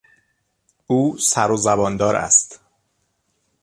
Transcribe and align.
او 0.87 1.17
سر 1.17 1.51
و 1.51 1.57
زباندار 1.57 2.15
است. 2.15 2.59